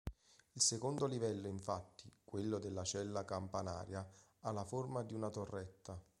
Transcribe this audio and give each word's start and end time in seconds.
Il 0.53 0.61
secondo 0.63 1.05
livello 1.05 1.47
infatti, 1.47 2.11
quello 2.23 2.57
della 2.57 2.83
cella 2.83 3.23
campanaria, 3.23 4.03
ha 4.39 4.51
la 4.51 4.63
forma 4.65 5.03
di 5.03 5.13
una 5.13 5.29
torretta. 5.29 6.01